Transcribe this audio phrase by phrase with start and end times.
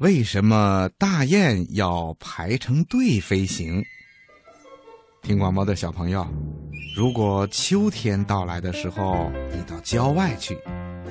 [0.00, 3.84] 为什么大雁要排成队飞行？
[5.20, 6.26] 听广播的小朋友，
[6.96, 10.56] 如果秋天到来的时候，你到郊外去，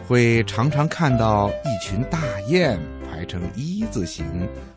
[0.07, 4.25] 会常常看到一群大雁排成一字形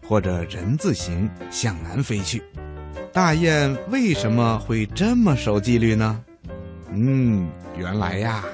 [0.07, 2.43] 或者人字形向南飞去。
[3.15, 6.23] 大雁为什么会这么守纪律呢？
[6.91, 7.49] 嗯，
[7.79, 8.45] 原来呀，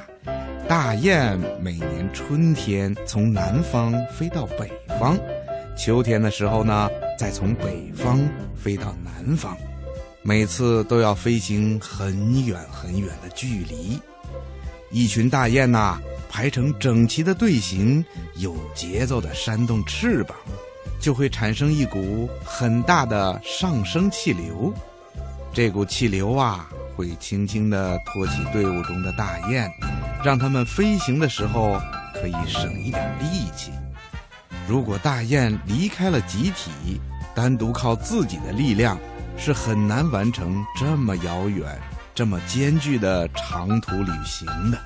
[0.69, 5.19] 大雁每年春天从南方飞到北方。
[5.79, 8.19] 秋天的时候呢，再从北方
[8.57, 9.57] 飞到南方，
[10.23, 13.99] 每次都要飞行很远很远的距离。
[14.91, 18.05] 一群大雁呐，排成整齐的队形，
[18.37, 20.37] 有节奏的扇动翅膀，
[21.01, 24.75] 就会产生一股很大的上升气流。
[25.53, 29.71] 这股气流啊，会轻轻地托起队伍中的大雁，
[30.25, 31.81] 让它们飞行的时候
[32.15, 33.71] 可以省一点力气。
[34.69, 37.01] 如果大雁离开了集体，
[37.35, 38.99] 单独靠自己的力量
[39.39, 41.67] 是很难完成这么遥远、
[42.15, 44.79] 这么艰巨的长途旅行的。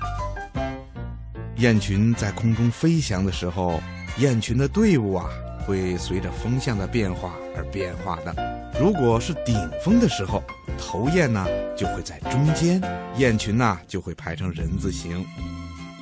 [1.57, 3.83] 雁群在空中飞翔的时候，
[4.19, 5.27] 雁群的队伍啊
[5.65, 8.33] 会随着风向的变化而变化的。
[8.79, 9.53] 如果是顶
[9.83, 10.41] 峰的时候，
[10.77, 12.81] 头雁呢就会在中间，
[13.17, 15.25] 雁群呢就会排成人字形。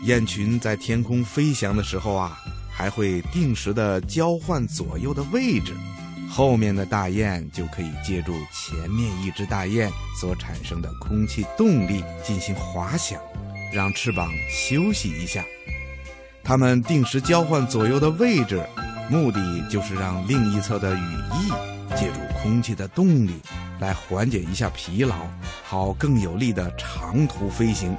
[0.04, 2.38] 雁群在天空飞翔的时候啊。
[2.82, 5.76] 还会定时的交换左右的位置，
[6.28, 9.88] 后面的大雁就可以借助前面一只大雁
[10.20, 13.22] 所产生的空气动力进行滑翔，
[13.72, 15.46] 让翅膀休息一下。
[16.44, 18.66] 它们定时交换左右的位置，
[19.12, 19.40] 目的
[19.70, 21.50] 就是让另一侧的羽翼
[21.96, 23.36] 借助空气的动力
[23.80, 25.18] 来缓解一下疲劳，
[25.64, 27.96] 好更有力的长途飞行。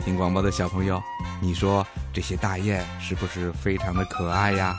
[0.00, 1.02] 听广播的小朋友，
[1.40, 4.76] 你说这些大雁是不是非常的可爱呀？